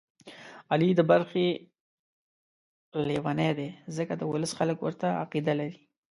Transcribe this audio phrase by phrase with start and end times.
[0.71, 1.47] علي د برخې
[3.07, 5.79] لېونی دی، ځکه د ولس خلک ورته عقیده لري.